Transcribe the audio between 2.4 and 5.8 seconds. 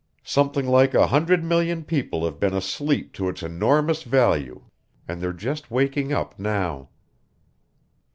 asleep to its enormous value, and they're just